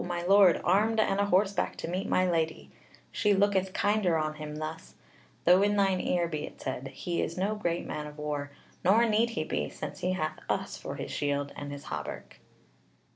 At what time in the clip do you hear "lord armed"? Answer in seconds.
0.23-0.99